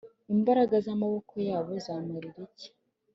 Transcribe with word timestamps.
imbaraga 0.33 0.75
z 0.85 0.87
amaboko 0.95 1.33
yabo 1.47 1.71
zamarira 1.85 2.39
iki 2.47 2.69